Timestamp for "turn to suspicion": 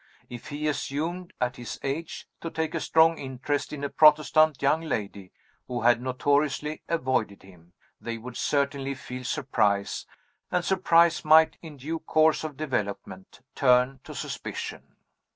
13.53-14.95